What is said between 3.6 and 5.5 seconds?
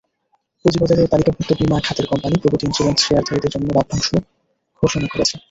লভ্যাংশ ঘোষণা করেছে।